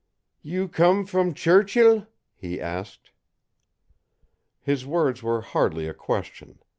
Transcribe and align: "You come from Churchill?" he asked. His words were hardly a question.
"You 0.41 0.67
come 0.67 1.05
from 1.05 1.35
Churchill?" 1.35 2.07
he 2.35 2.59
asked. 2.59 3.11
His 4.59 4.83
words 4.83 5.21
were 5.21 5.41
hardly 5.41 5.87
a 5.87 5.93
question. 5.93 6.57